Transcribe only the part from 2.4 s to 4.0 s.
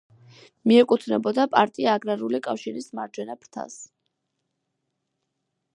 კავშირის მარჯვენა ფრთას.